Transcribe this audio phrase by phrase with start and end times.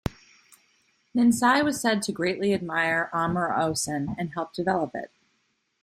[1.15, 5.11] Ninsai was said to greatly admire Arima Onsen and helped develop it.